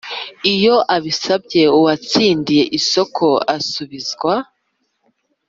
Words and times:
Iyo 0.53 0.75
abisabye 0.95 1.63
uwatsindiye 1.77 2.63
isoko 2.79 3.25
asubizwa 3.55 4.33